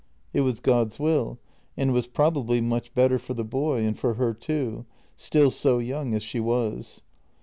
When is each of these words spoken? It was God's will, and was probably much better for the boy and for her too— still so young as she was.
It 0.33 0.41
was 0.41 0.59
God's 0.59 0.97
will, 0.99 1.37
and 1.77 1.93
was 1.93 2.07
probably 2.07 2.59
much 2.59 2.91
better 2.95 3.19
for 3.19 3.35
the 3.35 3.43
boy 3.43 3.85
and 3.85 3.95
for 3.95 4.15
her 4.15 4.33
too— 4.33 4.87
still 5.15 5.51
so 5.51 5.77
young 5.77 6.15
as 6.15 6.23
she 6.23 6.39
was. 6.39 7.03